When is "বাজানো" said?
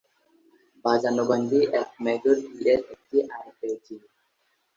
0.85-1.23